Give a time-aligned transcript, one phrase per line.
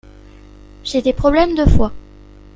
[0.83, 1.93] J’ai des problèmes de foie.